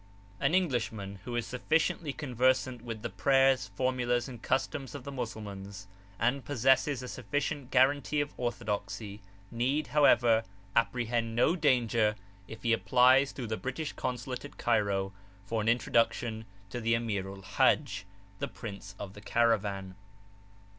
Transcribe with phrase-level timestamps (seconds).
[0.39, 5.85] An Englishman who is sufficiently conversant with the prayers, formulas, and customs of the Mussulmans,
[6.19, 10.43] and possess a sufficient guarantee of orthodoxy, need, however,
[10.75, 12.15] apprehend no danger
[12.47, 15.13] if he applies through the British Consulate at Cairo
[15.45, 18.05] for an introduction to the Amirul Haj,
[18.39, 19.93] the Prince of the Caravan.